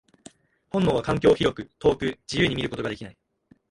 [0.71, 3.17] 本能は環境を広く、遠く、自由に見ることができない。